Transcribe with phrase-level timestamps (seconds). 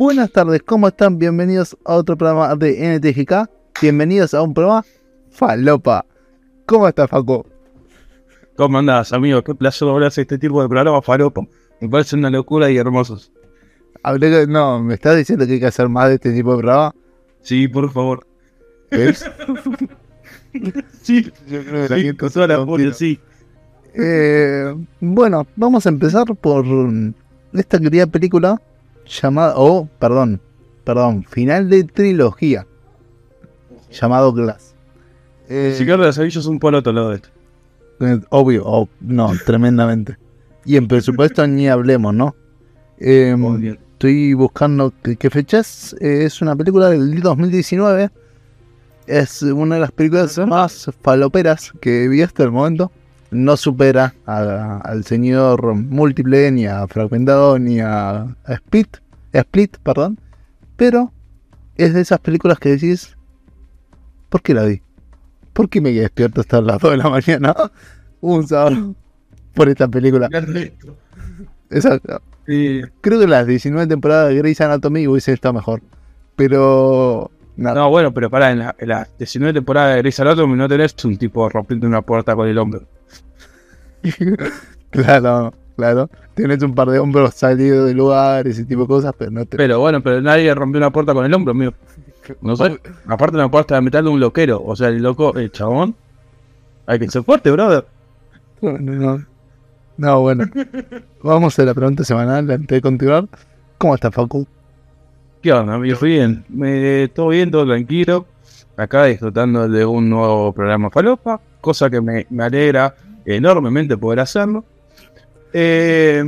[0.00, 1.18] Buenas tardes, ¿cómo están?
[1.18, 3.50] Bienvenidos a otro programa de NTGK.
[3.82, 4.82] Bienvenidos a un programa
[5.30, 6.06] Falopa.
[6.64, 7.44] ¿Cómo estás, Faco?
[8.56, 9.44] ¿Cómo andás, amigo?
[9.44, 11.42] Qué placer hacer este tipo de programa Falopa.
[11.82, 13.30] Me parece una locura y hermosos.
[14.02, 16.62] Hablé que- no, ¿me estás diciendo que hay que hacer más de este tipo de
[16.62, 16.94] programa?
[17.42, 18.26] Sí, por favor.
[18.90, 19.30] ¿Ves?
[21.02, 23.20] Sí, Yo creo sí, con toda la furia, sí.
[23.94, 26.64] Eh, bueno, vamos a empezar por
[27.52, 28.60] esta querida película
[29.10, 30.40] llamada, oh, perdón,
[30.84, 32.66] perdón, final de trilogía
[33.90, 34.74] llamado Glass.
[35.48, 37.28] Eh, de las Avillas es un polo otro lado de esto.
[38.00, 40.16] eh, obvio, oh, no, tremendamente.
[40.64, 42.36] Y en presupuesto ni hablemos, ¿no?
[42.98, 43.78] Eh, Muy bien.
[43.92, 45.94] estoy buscando qué, qué fecha es.
[46.00, 48.10] Eh, es una película del 2019.
[49.06, 52.92] Es una de las películas más faloperas que vi hasta el momento.
[53.30, 58.96] No supera a- al señor Múltiple, ni a Fragmentado, ni a, a Split,
[59.32, 60.18] a Split, perdón.
[60.76, 61.12] Pero
[61.76, 63.16] es de esas películas que decís,
[64.28, 64.82] ¿por qué la vi?
[65.52, 67.54] ¿Por qué me quedé despierto hasta las 2 de la mañana?
[68.20, 68.94] Un sábado
[69.54, 70.28] por esta película.
[71.70, 72.22] Exacto.
[72.46, 72.80] Sí.
[73.00, 75.82] Creo que las 19 temporadas de Grey's Anatomy hubiesen estado mejor.
[76.36, 77.30] Pero.
[77.56, 80.94] No, bueno, pero pará, en la, en la 19 temporada de Grey's Anatomy no tenés
[81.04, 82.82] un tipo rompiendo una puerta con el hombro.
[84.90, 86.10] claro, claro.
[86.34, 89.56] Tienes un par de hombros salidos del lugar, ese tipo de cosas, pero no te.
[89.56, 91.72] Pero bueno, pero nadie rompió una puerta con el hombro, amigo.
[92.42, 92.78] No sé.
[93.08, 94.62] Aparte una puerta de metal de un loquero.
[94.64, 95.96] O sea, el loco, el chabón.
[96.86, 97.84] Hay que ser fuerte, brother.
[98.60, 99.26] No, no.
[99.96, 100.44] No, bueno.
[101.22, 103.26] Vamos a la pregunta semanal antes de continuar.
[103.78, 104.46] ¿Cómo está Facu?
[105.42, 105.98] ¿Qué onda, amigo?
[106.00, 106.44] Bien.
[106.48, 108.26] Me, todo bien, todo tranquilo.
[108.76, 111.40] Acá disfrutando de un nuevo programa Falopa.
[111.60, 114.64] Cosa que me, me alegra enormemente poder hacerlo.
[115.52, 116.22] Eh,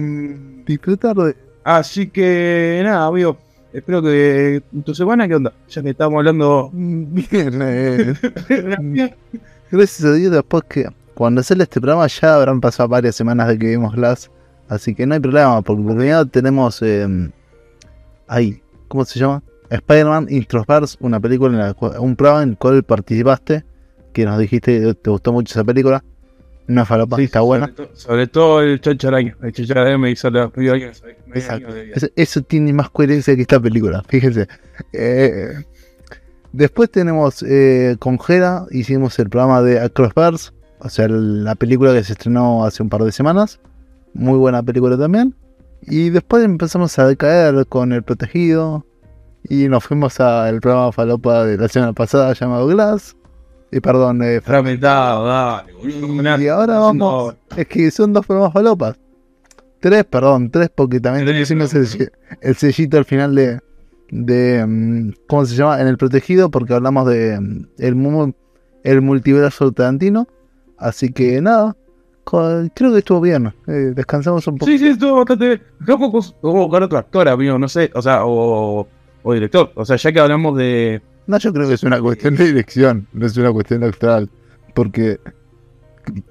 [0.66, 1.36] Disfrutar de.
[1.64, 3.36] así que nada, amigo.
[3.72, 5.52] Espero que tu semana, ¿qué onda?
[5.70, 6.70] Ya que estamos hablando.
[6.72, 8.14] Bien, eh,
[9.70, 13.58] Gracias a Dios, después que cuando sale este programa ya habrán pasado varias semanas de
[13.58, 14.30] que vimos Glass.
[14.68, 17.30] Así que no hay problema, porque por primero tenemos eh,
[18.28, 19.42] ahí, ¿cómo se llama?
[19.70, 23.64] Spider-Man Introverse, una película, en la cual- un programa en el cual participaste,
[24.12, 26.04] que nos dijiste que te gustó mucho esa película.
[26.68, 27.74] Una falopa, Sí, está sobre buena.
[27.74, 29.36] to- Sobre todo el Chancho Araña.
[29.42, 31.72] El Chancho Araña me hizo la medio año, medio Exacto.
[31.74, 31.90] de.
[31.92, 34.46] Eso, eso tiene más coherencia que esta película, fíjense.
[34.92, 35.52] Eh,
[36.52, 42.04] después tenemos eh, con Jera, hicimos el programa de Acrossverse, o sea, la película que
[42.04, 43.60] se estrenó hace un par de semanas.
[44.14, 45.34] Muy buena película también.
[45.82, 48.86] Y después empezamos a decaer con El Protegido.
[49.48, 53.16] Y nos fuimos al programa Falopa de la semana pasada llamado Glass.
[53.74, 56.38] Y perdón, eh, Fragmentado, dale, boludo.
[56.42, 57.34] y ahora vamos.
[57.56, 58.96] Es que son dos programas falopas.
[59.80, 61.30] Tres, perdón, tres, porque también no.
[61.32, 62.10] el,
[62.42, 63.58] el sellito al final de.
[64.10, 65.80] de mm, ¿Cómo se llama?
[65.80, 67.40] En el protegido, porque hablamos de.
[67.40, 68.34] mm, el,
[68.84, 70.28] el multiverso Tarantino.
[70.76, 71.74] Así que nada.
[72.24, 73.54] Creo que estuvo bien.
[73.66, 74.70] eh, descansamos un poco.
[74.70, 75.62] Sí, sí, estuvo bastante bien.
[75.84, 78.86] Creo que buscar otro actor, amigo, no sé, o sea, o,
[79.22, 79.72] o director.
[79.74, 81.00] O sea, ya que hablamos de.
[81.26, 84.28] No, yo creo que es una cuestión de dirección, no es una cuestión actoral.
[84.74, 85.20] Porque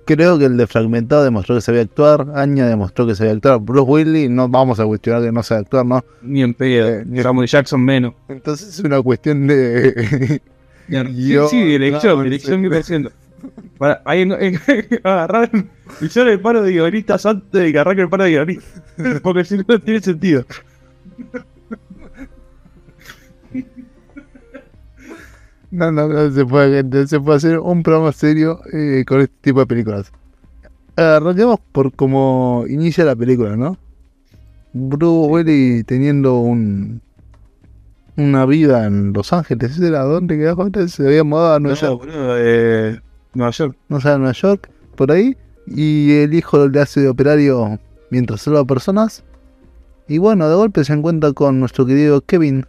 [0.05, 3.89] creo que el de Fragmentado demostró que sabía actuar, Aña demostró que sabía actuar, Bruce
[3.89, 6.03] Willis no vamos a cuestionar que no sabe actuar, ¿no?
[6.21, 6.87] Ni en pedo.
[6.87, 8.13] Eh, ni- Samuel Jackson menos.
[8.27, 10.41] Entonces es una cuestión de...
[10.89, 12.69] Sí, Yo- sí, dirección, no, dirección sí.
[12.69, 13.11] que haciendo.
[13.77, 14.35] Para, ahí no,
[15.05, 15.49] agarrar
[16.01, 18.81] hicieron el paro de guionistas antes de que arranque el paro de guionistas.
[19.23, 20.43] Porque si no, no tiene sentido.
[25.71, 29.61] No, no, no se puede, se puede hacer un programa serio eh, con este tipo
[29.61, 30.11] de películas.
[30.97, 33.77] Arranquemos por cómo inicia la película, ¿no?
[34.73, 37.01] Bruce Willis teniendo un
[38.17, 40.69] una vida en Los Ángeles, ¿ese ¿era dónde quedaba?
[40.87, 43.01] Se había mudado a Nueva No, York, boludo, de
[43.33, 43.77] Nueva York.
[43.89, 47.79] no sé, a Nueva York, por ahí, y el hijo le hace de operario
[48.09, 49.23] mientras salva personas.
[50.07, 52.65] Y bueno, de golpe se encuentra con nuestro querido Kevin.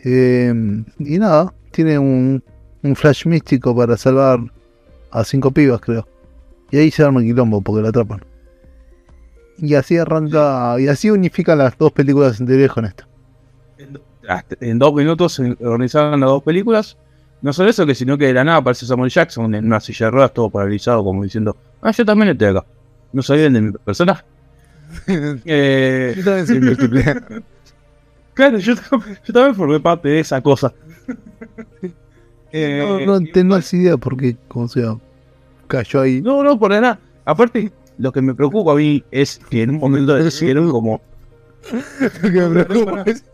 [0.00, 0.52] Eh,
[0.98, 2.42] y nada, tiene un,
[2.82, 4.40] un flash místico para salvar
[5.10, 6.08] a cinco pibas, creo.
[6.70, 8.24] Y ahí se arma el quilombo porque la atrapan.
[9.58, 13.06] Y así arranca, y así unifican las dos películas anteriores con esta.
[14.60, 16.96] En, dos minutos se organizaban las dos películas.
[17.42, 20.06] No solo eso, que sino que de la nada aparece Samuel Jackson en una silla
[20.06, 22.64] de ruedas, todo paralizado, como diciendo: Ah, yo también estoy acá.
[23.12, 24.24] No sabían de mi personaje.
[25.44, 26.90] Eh, Yo también soy
[28.34, 30.72] claro, yo, yo también formé parte de esa cosa.
[32.52, 34.96] Eh, No, no tengo esa idea porque, como sea,
[35.66, 36.22] cayó ahí.
[36.22, 36.98] No, no, por nada.
[37.24, 41.00] Aparte, lo que me preocupa a mí es que en un momento decidieron como.
[42.00, 43.24] Lo que me preocupa es-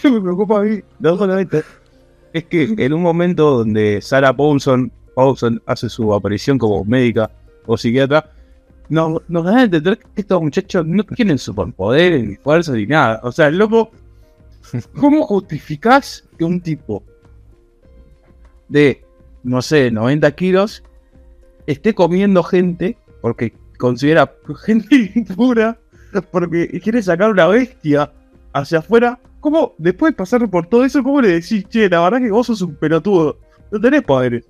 [0.00, 1.62] que me preocupa a mí, no solamente,
[2.32, 7.30] es que en un momento donde Sarah Paulson, Paulson hace su aparición como médica
[7.66, 8.30] o psiquiatra,
[8.88, 13.20] nos, nos dan a entender que estos muchachos no tienen superpoderes, ni fuerza, ni nada.
[13.22, 13.90] O sea, el loco,
[14.98, 17.02] ¿cómo justificás que un tipo
[18.68, 19.04] de,
[19.42, 20.82] no sé, 90 kilos
[21.66, 24.32] esté comiendo gente porque considera
[24.64, 25.78] gente impura,
[26.30, 28.12] porque quiere sacar una bestia
[28.52, 29.18] hacia afuera?
[29.40, 32.46] ¿Cómo, después de pasar por todo eso, cómo le decís, che, la verdad que vos
[32.46, 33.38] sos un pelotudo?
[33.72, 34.44] No tenés poderes.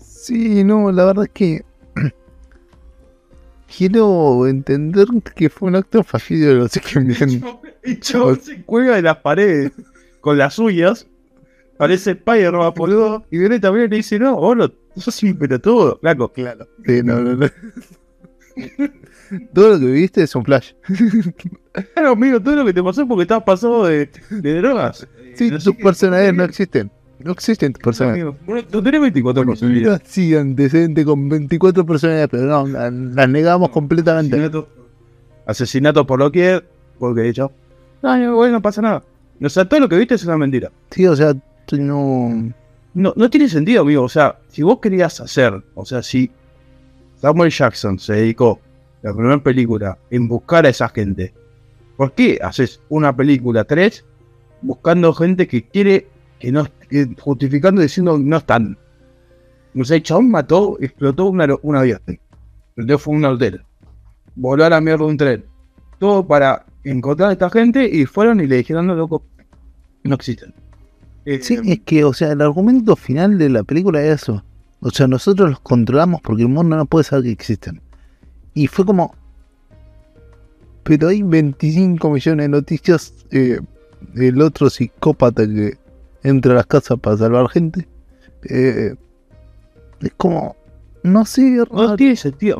[0.00, 1.64] Sí, no, la verdad es que
[3.76, 7.44] quiero entender que fue un acto fallido de los X-Men.
[7.82, 9.72] El chabón se cuelga de las paredes
[10.20, 11.06] con las uñas.
[11.76, 13.24] Parece Spider-Man, boludo.
[13.30, 16.30] Y viene también y le dice, no, vos no, sos un pelotudo, flaco.
[16.32, 16.68] Claro.
[16.84, 17.46] Sí, no, no, no.
[19.54, 20.72] Todo lo que viste es un flash.
[21.94, 25.06] Claro, amigo, todo lo que te pasó es porque estabas pasado de, de drogas.
[25.36, 26.90] Sí, tus personajes no existen.
[27.22, 27.74] No existen.
[28.00, 30.02] Amigo, bueno, No tenés 24 posibilidades.
[30.04, 34.36] Sí, antecedente con 24 personajes, pero no, la- las negamos completamente.
[34.36, 34.68] Asesinato,
[35.46, 36.62] asesinato por lo que
[36.98, 37.50] porque dicho,
[38.02, 39.02] no, no, bueno, no pasa nada.
[39.42, 40.70] O sea, todo lo que viste es una mentira.
[40.90, 41.34] Sí, o sea,
[41.72, 42.52] no.
[42.92, 44.02] No, no tiene sentido, amigo.
[44.02, 46.30] O sea, si vos querías hacer, o sea, si
[47.20, 48.60] Samuel Jackson se dedicó
[49.02, 51.32] la primera película en buscar a esa gente,
[51.96, 54.04] ¿por qué haces una película 3
[54.62, 56.08] buscando gente que quiere,
[56.40, 56.66] que no,
[57.20, 58.76] justificando diciendo no están?
[59.78, 62.00] O sea, el mató, explotó una, un avión.
[62.76, 63.62] Entonces fue un hotel.
[64.34, 65.44] Voló a la mierda un tren.
[65.98, 69.22] Todo para encontrar a esta gente y fueron y le dijeron, no, loco,
[70.02, 70.54] no existen.
[71.26, 74.42] Eh, Sí, es que, o sea, el argumento final de la película es eso.
[74.80, 77.82] O sea, nosotros los controlamos porque el mundo no puede saber que existen.
[78.54, 79.14] Y fue como.
[80.82, 83.14] Pero hay 25 millones de noticias.
[83.30, 83.60] eh,
[84.16, 85.76] el otro psicópata que
[86.22, 87.86] entra a las casas para salvar gente.
[88.44, 88.94] eh,
[90.00, 90.56] es como.
[91.02, 92.58] No sé, No tiene sentido.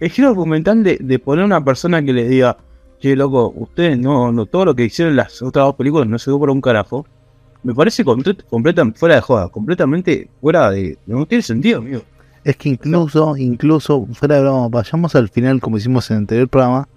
[0.00, 2.56] el giro argumental de, de poner una persona que les diga,
[3.00, 6.30] che, loco, ustedes no, no, todo lo que hicieron las otras dos películas no se
[6.30, 7.06] dio por un carajo.
[7.64, 10.96] Me parece complet- completamente fuera de joda, completamente fuera de.
[11.06, 12.02] No tiene sentido, amigo.
[12.44, 16.48] Es que incluso, incluso, fuera de broma, vayamos al final como hicimos en el anterior
[16.48, 16.88] programa.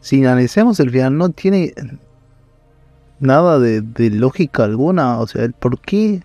[0.00, 1.72] Si analizamos el final, no tiene
[3.20, 5.20] nada de, lógica alguna.
[5.20, 6.22] O sea, el por qué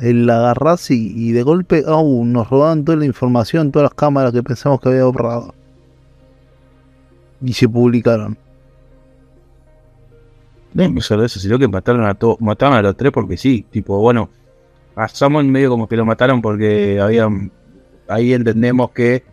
[0.00, 4.42] el agarrás y, de golpe, oh, nos robaban toda la información, todas las cámaras que
[4.42, 5.54] pensamos que había borrado.
[7.42, 8.36] Y se publicaron.
[10.74, 13.64] No me solo eso, sino que mataron a todos, mataron a los tres porque sí,
[13.70, 14.28] tipo, bueno,
[14.94, 17.50] a Samuel medio como que lo mataron porque habían,
[18.08, 19.24] ahí entendemos que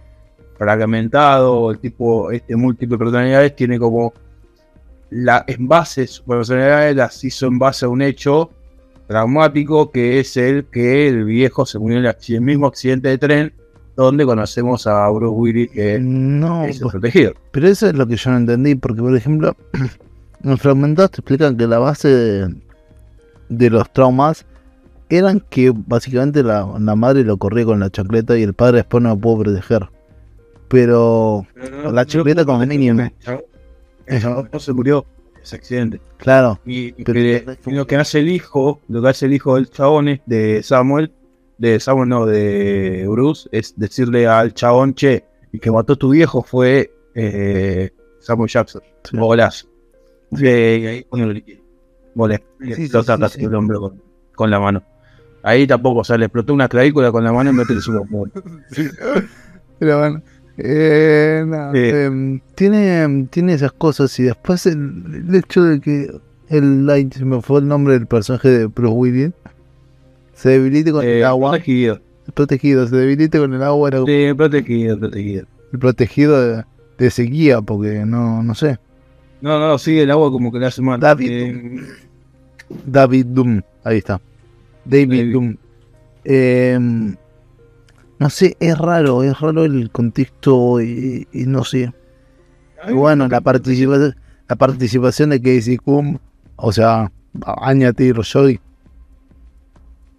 [0.58, 4.14] fragmentado, el tipo, este múltiple personalidades tiene como
[5.14, 8.50] la, en base, su personalidades las hizo en base a un hecho
[9.08, 13.54] traumático que es el que el viejo se murió en el, mismo accidente de tren
[13.96, 17.34] donde conocemos a Bruce Willis que No, es el pues, protegido.
[17.52, 19.56] pero eso es lo que yo no entendí, porque por ejemplo,
[20.44, 22.56] en Fragmentados te explican que la base de,
[23.50, 24.46] de los traumas
[25.10, 29.04] eran que básicamente la, la madre lo corría con la chacleta y el padre después
[29.04, 29.90] no lo pudo proteger.
[30.70, 31.46] Pero,
[31.92, 32.96] La chuleta con el niño,
[34.08, 34.60] ¿no?
[34.60, 35.06] Se murió
[35.42, 36.02] ese accidente.
[36.18, 36.94] claro, Y,
[37.66, 41.12] lo que hace el hijo, lo que hace el hijo del chabón es de Samuel,
[41.58, 46.10] de Samuel no, de Bruce, es decirle al chabón, che, el que mató a tu
[46.10, 48.82] viejo fue eh, Samuel Jackson.
[49.04, 49.18] Sí.
[49.18, 49.68] Bolas.
[50.32, 51.06] Y ahí.
[51.12, 53.38] Sí, sí, lo sí, saca sí.
[53.38, 54.02] así el hombre con,
[54.34, 54.84] con la mano.
[55.44, 58.08] Ahí tampoco, o sea, le explotó una clavícula con la mano y mete el sumo.
[59.80, 60.22] pero bueno.
[60.58, 66.12] Eh, no, em, tiene, tiene esas cosas y después el, el hecho de que
[66.50, 69.32] el light, se me fue el nombre del personaje de Bruce Willis,
[70.36, 72.00] se debilite con el Eh, agua, protegido.
[72.36, 75.46] protegido, se debilite con el agua, era Sí, protegido, protegido.
[75.72, 76.64] el protegido de,
[77.00, 78.78] de sequía, porque no, no sé.
[79.42, 81.00] No, no, sí, el agua como que le hace mal.
[81.00, 81.30] David.
[81.32, 81.80] Eh,
[82.86, 84.22] David Doom, ahí está.
[84.86, 85.34] David, David.
[85.34, 85.56] Doom.
[86.26, 87.16] Em,
[88.24, 91.92] no sé, es raro, es raro el contexto y, y no sé.
[92.88, 94.16] Y bueno, la participación,
[94.48, 96.18] la participación de Casey Cum,
[96.56, 97.12] o sea,
[97.58, 98.62] Anya Taylor Joy,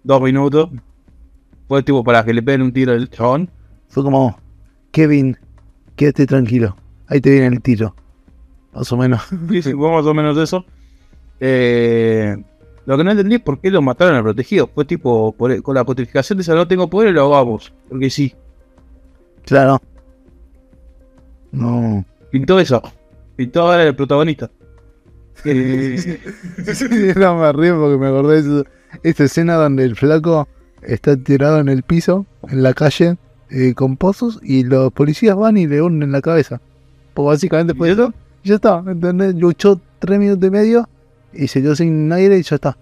[0.03, 0.69] dos minutos.
[1.67, 3.49] Fue tipo para que le peguen un tiro al chabón.
[3.87, 4.37] fue como,
[4.91, 5.35] Kevin,
[5.95, 6.75] quédate tranquilo,
[7.07, 7.95] ahí te viene el tiro.
[8.71, 9.23] Más o menos.
[9.49, 10.63] Sí, sí, fue más o menos eso.
[11.39, 12.37] Eh,
[12.85, 14.69] lo que no entendí es por qué lo mataron al protegido.
[14.73, 17.73] Fue tipo, por- con la justificación de esa no tengo poder, lo hagamos.
[17.89, 18.33] Porque sí,
[19.45, 19.81] Claro.
[21.51, 22.03] No.
[22.31, 22.81] pintó eso.
[23.35, 24.49] Pintó ahora el protagonista.
[25.47, 26.19] Eh,
[27.17, 28.65] no me río porque me acordé de eso.
[29.03, 30.47] esta escena donde el flaco
[30.81, 33.17] está tirado en el piso, en la calle,
[33.51, 36.61] eh, con pozos, y los policías van y le unen la cabeza.
[37.13, 38.13] Pues básicamente fue eso.
[38.43, 39.35] Ya está, ¿entendés?
[39.35, 40.89] Luchó tres minutos y medio
[41.35, 42.77] y se quedó sin aire y ya está.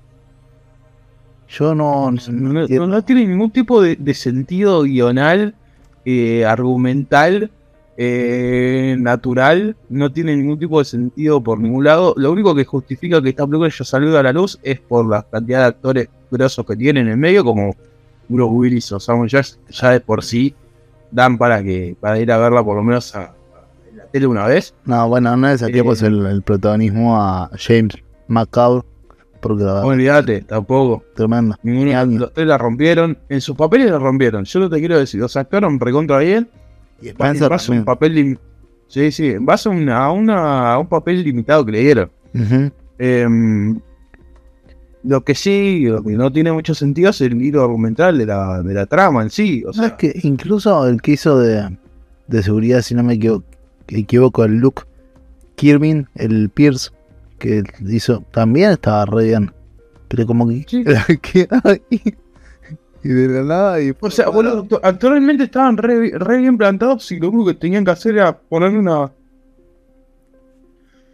[1.50, 2.12] Yo no.
[2.12, 5.54] no- no, no tiene ningún tipo de, de sentido guional,
[6.06, 7.52] eh, argumental,
[7.98, 9.76] eh, natural.
[9.90, 12.14] No tiene ningún tipo de sentido por ningún lado.
[12.18, 15.24] Lo único que justifica que esta película haya salido a la luz es por la
[15.24, 17.76] cantidad de actores grosos que tienen en el medio, como
[18.28, 20.56] Bruce Willis o Samuel Jackson, ya de por sí
[21.12, 23.34] dan para que para ir a verla por lo menos a, a-
[23.92, 24.74] en la tele una vez.
[24.86, 25.84] No, bueno, no saqué Eh.
[25.84, 27.94] pues el, el protagonismo a James
[28.28, 28.84] McCall,
[29.42, 31.04] porque la Olvídate, tampoco.
[31.16, 31.56] tremendo.
[31.64, 33.18] Ninguno, los tres la rompieron.
[33.30, 34.46] En sus papeles la rompieron.
[34.46, 36.50] Yo no te quiero decir, los actuaron recontra bien.
[37.02, 38.40] Y En Spencer base a un papel
[38.88, 42.12] Sí, sí, en base a, una, a, una- a un papel limitado que le dieron.
[43.00, 43.80] Em,
[45.04, 48.62] lo que sí, lo que no tiene mucho sentido es el hilo argumental de la,
[48.62, 49.64] de la trama en sí.
[49.68, 51.76] O sea, es que incluso el que hizo de,
[52.28, 53.44] de seguridad, si no me equivoco,
[53.88, 54.84] equivoco el Luke
[55.56, 56.92] Kirby, el Pierce,
[57.44, 59.52] que hizo, también estaba re bien.
[60.08, 60.84] Pero como que Sí.
[60.86, 62.02] la queda ahí,
[63.04, 67.12] y de la nada y o sea, boludo, actu- actualmente estaban re, re bien plantados
[67.12, 69.12] y lo único que tenían que hacer era poner una.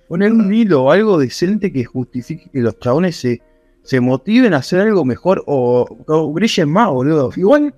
[0.07, 3.41] Poner un hilo o algo decente que justifique que los chabones se,
[3.83, 7.31] se motiven a hacer algo mejor o, o brillen más, boludo.
[7.35, 7.73] Igual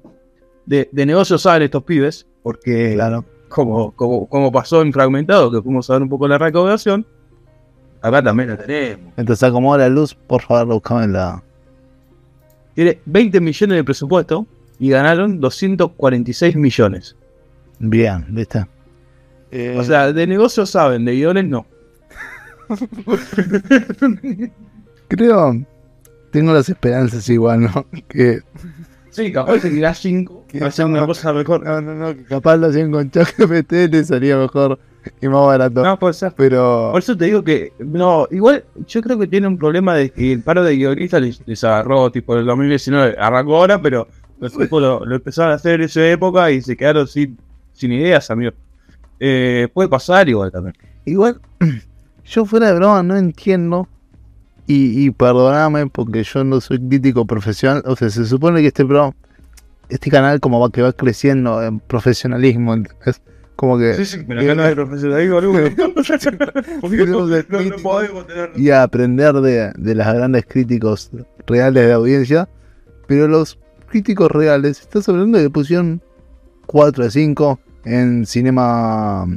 [0.65, 3.25] de, de negocios saben estos pibes, porque claro.
[3.49, 7.05] como, como, como pasó en Fragmentado, que fuimos a ver un poco la recaudación,
[8.01, 9.13] acá también la tenemos.
[9.17, 11.43] Entonces acomoda la luz, por favor, buscame la.
[12.75, 14.47] Tiene 20 millones de presupuesto
[14.79, 17.15] y ganaron 246 millones.
[17.79, 18.65] Bien, ¿viste?
[19.51, 21.65] Eh, O sea, de negocios saben, de guiones no.
[25.07, 25.61] creo,
[26.31, 27.85] tengo las esperanzas igual, ¿no?
[28.07, 28.39] Que
[29.09, 31.63] Sí, capaz se tirás 5, Que hacer una no, cosa mejor.
[31.65, 34.79] no, no, no, que capaz lo hacían con ChatGPT le salía mejor
[35.21, 35.83] y más barato.
[35.83, 36.33] No, puede ser.
[36.35, 40.09] Pero Por eso te digo que, no, igual yo creo que tiene un problema de
[40.09, 44.07] que el paro de guionistas les, les agarró tipo el 2019, arrancó ahora, pero
[44.39, 47.37] los tipos lo, lo empezaron a hacer en esa época y se quedaron sin,
[47.73, 48.51] sin ideas, amigo.
[49.19, 50.75] Eh, puede pasar igual también.
[51.05, 51.39] Igual,
[52.25, 53.87] yo fuera de broma no entiendo.
[54.67, 57.83] Y, y perdoname porque yo no soy crítico profesional.
[57.85, 59.13] O sea, se supone que este pro,
[59.89, 62.75] este canal como va que va creciendo en profesionalismo.
[63.05, 63.21] Es
[63.61, 65.39] como que Sí, sí, pero acá no hay profesionalismo
[68.55, 71.11] y a aprender de, de las grandes críticos
[71.45, 72.49] reales de audiencia.
[73.05, 76.01] Pero los críticos reales, estás hablando de pusieron
[76.65, 79.27] 4 de 5 en Cinema.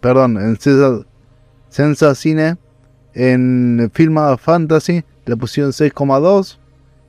[0.00, 1.06] Perdón, en César,
[1.68, 2.56] Sensa Cine.
[3.12, 6.56] En Filma Fantasy le pusieron 6,2.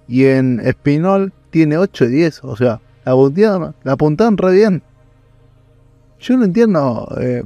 [0.10, 2.44] Y en Espinol tiene 8 de 10.
[2.44, 4.84] O sea, la apuntaron, la apuntaron re bien.
[6.20, 7.08] Yo no entiendo.
[7.22, 7.44] eh,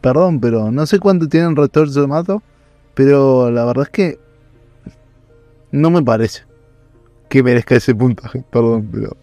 [0.00, 2.42] perdón, pero no sé cuánto tienen retorno de mato.
[2.94, 4.18] Pero la verdad es que
[5.72, 6.42] no me parece
[7.28, 8.44] que merezca ese puntaje.
[8.50, 9.16] Perdón, pero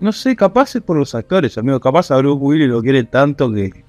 [0.00, 1.78] No sé, capaz es por los actores, amigo.
[1.80, 3.84] Capaz a Bruce Willis lo quiere tanto que,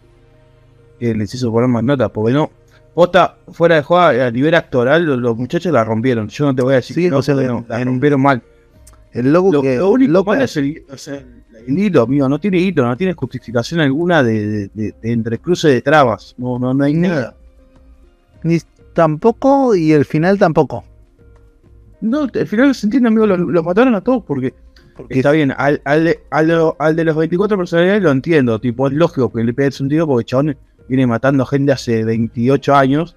[1.00, 2.10] que les hizo poner más notas.
[2.12, 2.52] Porque no,
[2.94, 6.28] posta, fuera de juego, a nivel actoral, los, muchachos la rompieron.
[6.28, 7.84] Yo no te voy a decir Sí, que no, o sea, porque en- no, la
[7.84, 8.42] rompieron mal.
[9.14, 9.78] El loco Lo, que.
[9.78, 11.24] lo único malo es el, o sea,
[11.68, 12.28] el hilo, amigo.
[12.28, 16.36] No tiene hilo, no tiene justificación alguna de, de, de- de entrecruce de trabas.
[16.38, 17.36] No, no, no hay Ni- nada.
[18.44, 18.60] ni
[18.94, 20.84] tampoco y el final tampoco.
[22.02, 23.26] No, al final se entiende, amigo.
[23.26, 24.54] Los mataron a todos porque
[24.96, 28.12] Porque Está bien, al, al, de, al, de lo- al de los 24 personalidades lo
[28.12, 31.72] entiendo, tipo, es lógico que le pegues un tiro porque el chabón viene matando gente
[31.72, 33.16] hace 28 años,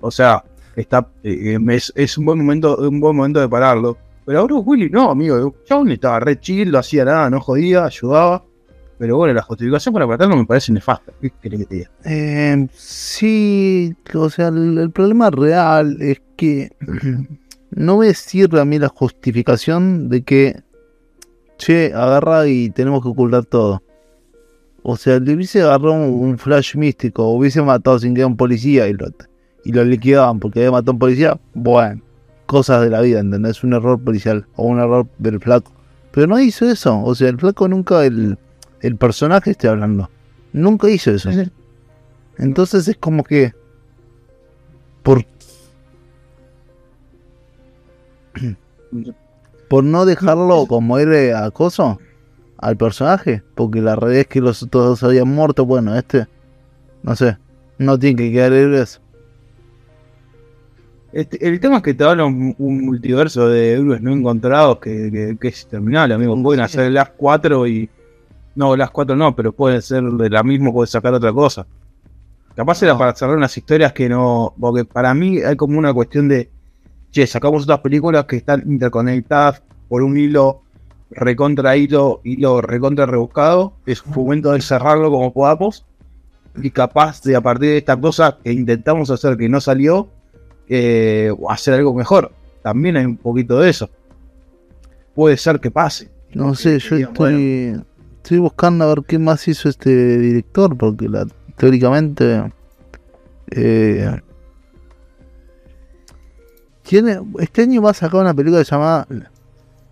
[0.00, 0.42] o sea,
[0.76, 3.98] está eh, es, es un buen momento un buen momento de pararlo.
[4.28, 8.44] Pero ahora Willy no, amigo, chabón estaba re chill, no hacía nada, no jodía, ayudaba.
[8.98, 11.14] Pero bueno, la justificación para matarlo me parece nefasta.
[11.18, 11.88] ¿Qué que te?
[12.04, 16.70] Eh, sí, o sea, el, problema real es que
[17.70, 20.60] no me sirve a mí la justificación de que,
[21.56, 23.82] che, agarra y tenemos que ocultar todo.
[24.82, 28.88] O sea, le hubiese agarrado un, flash místico, hubiese matado sin que a un policía
[28.88, 29.06] y lo,
[29.64, 32.02] y lo liquidaban porque había matado a un policía, bueno,
[32.48, 33.62] cosas de la vida, ¿entendés?
[33.62, 35.70] Un error policial o un error del flaco.
[36.10, 38.38] Pero no hizo eso, o sea, el flaco nunca, el,
[38.80, 40.10] el personaje estoy hablando,
[40.52, 41.30] nunca hizo eso.
[42.38, 43.52] Entonces es como que.
[45.02, 45.26] Por,
[49.68, 51.98] por no dejarlo como héroe acoso
[52.56, 53.42] al personaje.
[53.54, 55.66] Porque la realidad es que los otros dos habían muerto.
[55.66, 56.26] Bueno, este.
[57.02, 57.36] No sé.
[57.78, 59.00] No tiene que quedar héroes.
[61.12, 65.10] Este, el tema es que te habla un, un multiverso de héroes no encontrados que,
[65.10, 66.40] que- que es interminable, amigo.
[66.42, 67.88] Pueden hacer las 4 y.
[68.54, 71.66] No, las 4 no, pero pueden ser de la misma, pueden sacar otra cosa.
[72.54, 74.52] Capaz era para cerrar unas historias que no.
[74.60, 76.50] Porque para mí hay como una cuestión de.
[77.10, 80.60] Che, sacamos otras películas que están interconectadas por un hilo
[81.10, 83.72] recontra hilo, hilo recontra rebuscado.
[83.86, 85.86] Es un momento de cerrarlo como podamos.
[86.60, 90.08] Y capaz de a partir de esta cosa que intentamos hacer que no salió,
[90.68, 92.32] eh, hacer algo mejor.
[92.62, 93.88] También hay un poquito de eso.
[95.14, 96.10] Puede ser que pase.
[96.34, 97.82] No sé, yo Digan, estoy,
[98.16, 102.52] estoy buscando a ver qué más hizo este director, porque la, teóricamente
[103.50, 104.20] eh,
[106.82, 109.06] tiene, este año va a sacar una película llamada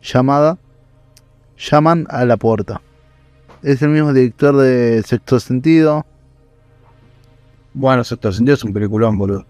[0.03, 0.59] llamada
[1.59, 2.81] Llaman a la puerta.
[3.63, 6.05] Es el mismo director de Sexto Sentido.
[7.73, 9.47] Bueno, Sexto Sentido es un peliculón, boludo.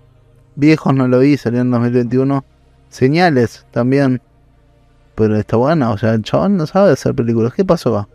[0.56, 2.44] Viejos no lo vi, salió en 2021.
[2.88, 4.20] Señales también.
[5.14, 7.54] Pero está buena, o sea, el chabón no sabe hacer películas.
[7.54, 8.08] ¿Qué pasó acá?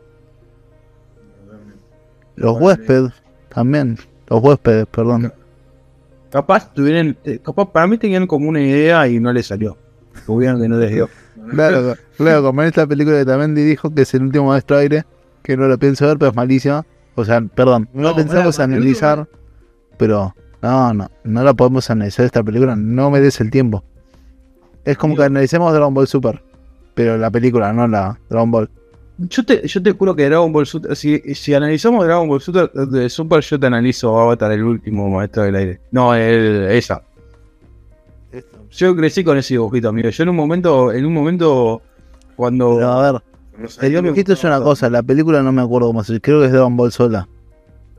[2.36, 3.12] Los huéspedes
[3.50, 3.98] también.
[4.28, 5.34] Los huéspedes, perdón.
[6.32, 9.78] Capaz tuvieran, eh, capaz para mí tenían como una idea y no les salió.
[10.26, 11.10] Tuvieron que no les dio.
[11.50, 15.06] Claro, claro, como en esta película que también dijo que es el último maestro aire,
[15.42, 16.86] que no lo pienso ver, pero es malísima.
[17.16, 19.28] O sea, perdón, no, No, pensamos analizar,
[19.98, 23.84] pero no, no, no la podemos analizar esta película, no merece el tiempo.
[24.86, 26.42] Es como que analicemos Dragon Ball Super,
[26.94, 28.70] pero la película, no la Dragon Ball.
[29.18, 32.72] Yo te, yo te juro que Dragon Ball Super, si, si analizamos Dragon Ball Super,
[32.72, 35.80] de Super, yo te analizo Avatar, el último maestro del aire.
[35.92, 37.04] No, el, esa.
[38.72, 40.10] Yo crecí con ese dibujito, amigo.
[40.10, 41.82] Yo en un momento, en un momento,
[42.36, 42.76] cuando.
[42.76, 45.88] Pero a ver, cuando el me dibujito es una cosa, la película no me acuerdo
[45.88, 47.28] cómo se creo que es Dragon Ball sola.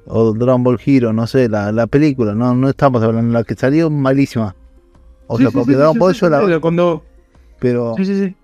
[0.07, 3.55] O Dragon Ball Hero, no sé, la, la película, no, no estamos hablando, la que
[3.55, 4.55] salió malísima.
[5.29, 7.05] O Sí, sea, sí, porque sí, Dragon Ball sí, yo la Cuando,
[7.59, 8.37] pero sí, sí, sí.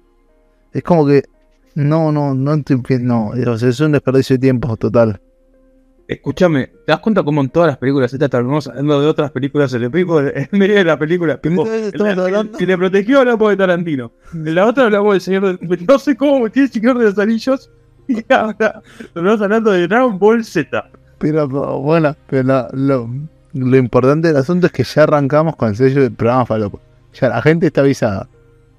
[0.72, 1.24] es como que
[1.74, 5.20] no, no, no estoy no, o sea, es un desperdicio de tiempo total.
[6.08, 9.74] Escúchame, ¿te das cuenta cómo en todas las películas estas terminamos hablando de otras películas
[9.74, 11.38] en el pico, en medio de la película?
[11.38, 11.66] Tipo,
[12.58, 14.10] Si le protegió hablamos de Tarantino.
[14.32, 17.18] En la otra hablamos del señor de, No sé cómo metí el señor de los
[17.18, 17.70] anillos.
[18.08, 20.90] Y ahora estamos hablando de Dragon Ball Z.
[21.18, 21.48] Pero,
[21.80, 23.08] bueno, pero la- lo,
[23.54, 26.78] lo importante del asunto es que ya arrancamos con el sello del programa Falopa.
[27.14, 28.28] Ya la gente está avisada.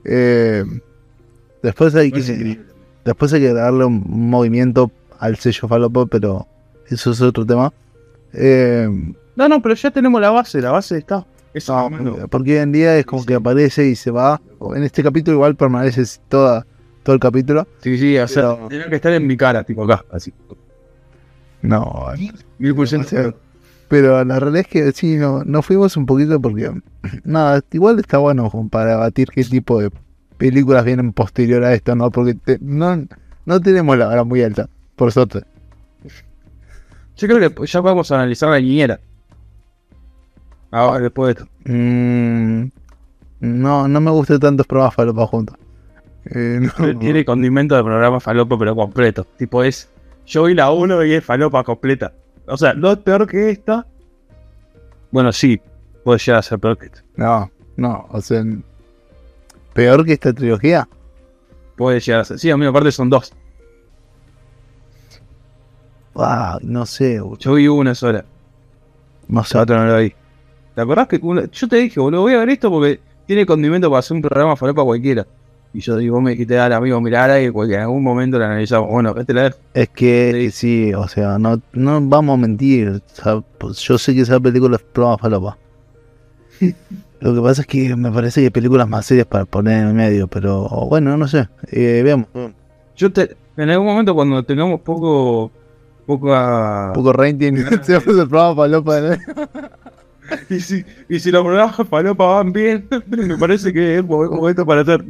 [0.05, 0.63] Eh,
[1.61, 2.59] después hay que
[3.03, 6.47] después hay que darle un movimiento al sello Falopa, pero
[6.87, 7.73] eso es otro tema.
[8.33, 8.87] Eh,
[9.35, 11.25] No, no, pero ya tenemos la base, la base está.
[11.53, 14.39] Eso, No, porque hoy en día es como que aparece y se va.
[14.75, 16.65] En este capítulo igual permanece toda,
[17.03, 17.67] todo el capítulo.
[17.81, 20.31] Sí, sí, o sea, Pero- tenía que estar en mi cara, tipo acá, así.
[21.61, 22.05] No,
[22.57, 23.35] Mil por ciento.
[23.87, 26.71] Pero la realidad es que sí, no, no fuimos un poquito porque,
[27.23, 29.91] nada, igual está bueno para debatir qué tipo de
[30.37, 32.11] películas vienen posterior a esto, ¿no?
[32.11, 33.05] Porque te- no,
[33.45, 35.43] no tenemos la vara muy alta, por suerte.
[37.17, 38.99] Yo creo que ya vamos a analizar la niñera.
[40.71, 41.51] Ahora, después de esto.
[41.65, 42.69] Mm,
[43.41, 45.57] no, no me gustan tantos programas falopa juntos.
[46.25, 46.99] Eh, no.
[46.99, 49.25] Tiene condimento de programa falopa, pero completo.
[49.37, 49.89] Tipo, es.
[50.29, 52.13] Yo vi la 1 y es falopa completa.
[52.45, 53.87] O sea, no es peor que esta.
[55.09, 55.59] Bueno, sí,
[56.03, 57.03] puede llegar a ser peor que esta.
[57.15, 58.43] no, no, o sea,
[59.73, 60.87] peor que esta trilogía.
[61.75, 62.37] Puede llegar a ser.
[62.37, 63.33] Sí, a mí aparte son dos.
[66.15, 68.23] Ah, no sé, boludo, Yo vi una sola.
[69.27, 69.57] no sé.
[69.57, 70.13] La otra no la vi.
[70.75, 71.19] ¿Te acordás que
[71.51, 74.55] yo te dije, boludo, voy a ver esto porque tiene condimento para hacer un programa
[74.55, 75.25] falopa cualquiera?
[75.73, 78.47] Y yo digo, vos me dijiste, dale, amigo, mirá, y porque en algún momento la
[78.47, 78.89] analizamos.
[78.89, 79.57] Bueno, este la dejo.
[79.73, 82.89] Es que sí, o sea, no, no vamos a mentir.
[82.89, 85.57] o sea, pues yo sé que esa película es programa falopa.
[87.21, 89.87] Lo que pasa es que me parece que hay películas más serias para poner en
[89.89, 91.47] el medio, pero bueno, no sé.
[91.71, 92.27] Eh, veamos.
[92.95, 95.51] Yo te, en algún momento cuando tengamos poco,
[96.05, 96.87] poca...
[96.87, 97.53] Un poco rating.
[97.79, 99.01] Hacemos el programa falopa.
[99.01, 99.17] ¿no?
[100.49, 104.65] Y si, y si los programas falopa van bien, me parece que es buen momento
[104.65, 105.03] para hacer.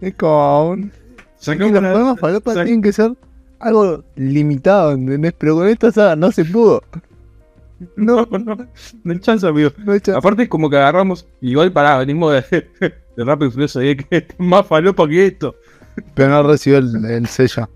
[0.00, 0.92] Es como un.
[1.36, 3.12] Sacamos los programas falopa sac- tienen que ser
[3.58, 5.32] algo limitado, ¿entendés?
[5.38, 6.82] Pero con esta saga no se pudo.
[7.96, 8.56] No, no,
[9.04, 9.70] no hay chance, amigo.
[9.84, 10.18] No hay chance.
[10.18, 12.68] Aparte es como que agarramos, igual para venimos de,
[13.16, 15.54] de Rápido y Furioso, y es que es más falopa que esto.
[16.14, 17.68] Pero no recibió el, el sello.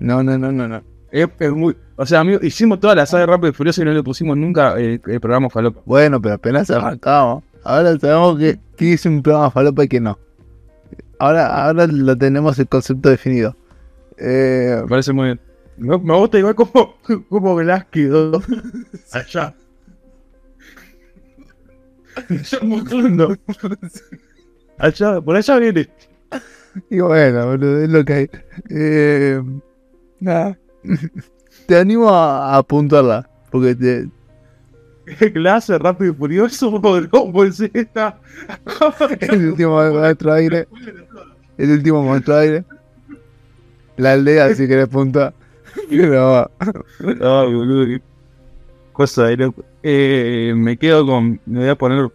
[0.00, 0.82] No, no, no, no, no.
[1.10, 3.86] Es, es muy, o sea, amigo, hicimos toda la saga de Rápido y Furioso y
[3.86, 5.80] no le pusimos nunca eh, el programa falopa.
[5.86, 7.42] Bueno, pero apenas arrancamos.
[7.64, 10.18] Ahora sabemos que, que es un programa falopa y que no.
[11.18, 13.56] Ahora, ahora lo tenemos el concepto definido.
[14.16, 15.40] Eh, Me parece muy bien.
[15.76, 16.96] Me, me gusta igual como,
[17.28, 18.42] como Velázquez ¿no?
[19.12, 19.54] allá.
[22.62, 23.36] Buscando.
[24.78, 25.88] Allá, por allá viene.
[26.90, 28.30] Y bueno, boludo, es lo que hay.
[28.70, 29.42] Eh,
[30.20, 30.58] nada.
[31.66, 33.28] Te animo a, a apuntarla.
[33.50, 34.08] Porque te,
[35.32, 38.18] Clase, rápido y furioso, Dragon Z.
[39.20, 40.68] el último maestro aire.
[41.56, 42.64] El último maestro aire.
[43.96, 45.32] La aldea, si querés punta.
[45.90, 46.08] Ay,
[47.20, 48.00] boludo,
[48.92, 49.64] cosa de loco.
[49.82, 51.40] Eh, me quedo con.
[51.46, 52.10] Me voy a poner.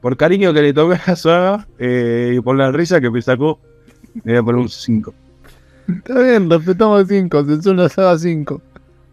[0.00, 3.20] Por cariño que le tomé a la saga eh, y por la risa que me
[3.20, 3.58] sacó,
[4.22, 5.12] me voy a poner un 5.
[5.88, 7.40] Está bien, respetamos 5.
[7.40, 8.62] Es una saga 5.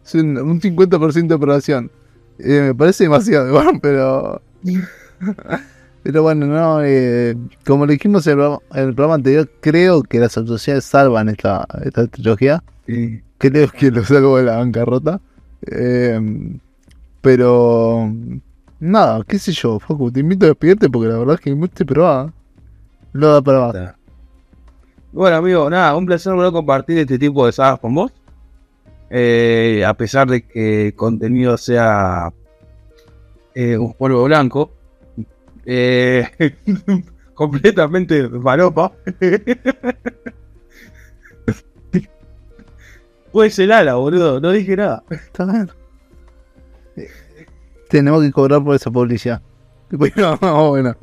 [0.06, 1.92] Es un, un 50% de aprobación.
[2.39, 4.41] Eh, me parece demasiado, igual, pero.
[6.04, 10.19] Pero bueno, no, eh, como dijimos en el, programa, en el programa anterior, creo que
[10.19, 12.63] las autoridades salvan esta, esta trilogía.
[13.39, 15.19] Creo que lo salvo de la bancarrota.
[15.65, 16.60] Eh,
[17.21, 18.13] pero.
[18.80, 21.84] Nada, qué sé yo, Facu, te invito a despedirte porque la verdad es que mucho
[21.88, 22.32] probada.
[23.13, 23.95] Lo da para más.
[25.12, 28.12] Bueno, amigo, nada, un placer volver a compartir este tipo de sagas con vos.
[29.10, 32.34] Eh, a pesar de que el contenido sea
[33.54, 34.72] eh, un polvo blanco,
[35.65, 36.30] eh,
[37.34, 38.91] completamente falopa.
[43.36, 45.04] Pues el ala, boludo, no dije nada.
[45.10, 45.70] Está bien.
[47.89, 49.41] Tenemos que cobrar por esa publicidad.
[49.91, 50.38] Bueno,
[50.70, 50.96] bueno.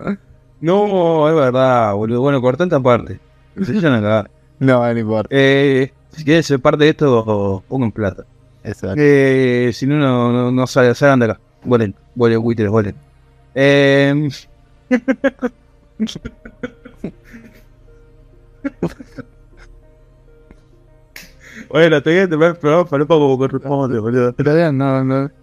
[0.62, 2.22] No, es verdad, boludo.
[2.22, 3.20] Bueno, cortá esta parte.
[3.60, 4.30] Se echan a cagar.
[4.60, 5.28] No, no importa.
[5.30, 8.24] Eh, si quieres ser parte de esto, pongo en plata.
[8.64, 8.96] Exacto.
[8.98, 11.40] Eh, si no, no, no, no sale- salgan de acá.
[11.64, 12.94] Vuelen, vuelen, buitres, vuelen.
[13.54, 14.28] Eh,
[21.68, 24.30] bueno, te voy a terminar el programa falopa como corresponde, boludo.
[24.30, 25.30] Está bien, no, no.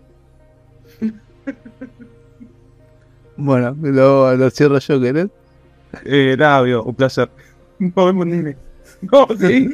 [3.41, 5.29] Bueno, lo, lo cierro yo, ¿querés?
[6.03, 7.29] Eh, nada, amigo, un placer.
[7.79, 8.57] Nos vemos, nene.
[9.11, 9.71] No, sí.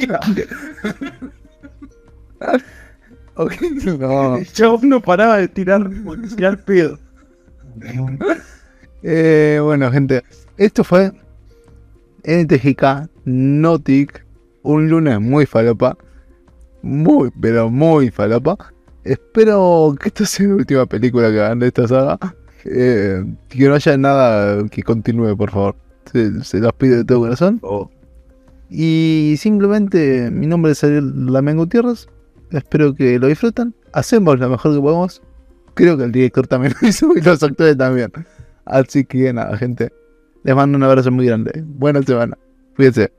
[3.35, 3.53] Ok,
[3.99, 4.43] no.
[4.53, 5.89] Chabón no paraba de tirar,
[6.35, 6.99] tirar pedo.
[9.03, 10.23] Eh, bueno, gente,
[10.57, 11.11] esto fue
[12.23, 14.25] NTGK Notic,
[14.63, 15.97] un lunes muy falopa.
[16.81, 18.57] Muy, pero muy falopa.
[19.03, 22.17] Espero que esta sea la última película que hagan de esta saga.
[22.63, 25.75] Eh, que no haya nada que continúe, por favor.
[26.11, 27.59] Se, se los pido de todo corazón.
[27.61, 27.89] Oh,
[28.69, 32.07] Y simplemente, mi nombre es Lamén Gutiérrez.
[32.51, 33.75] Espero que lo disfruten.
[33.93, 35.21] Hacemos lo mejor que podemos.
[35.73, 38.11] Creo que el director también lo hizo y los actores también.
[38.65, 39.91] Así que nada, gente.
[40.43, 41.63] Les mando un abrazo muy grande.
[41.65, 42.37] Buena semana.
[42.75, 43.11] Cuídense.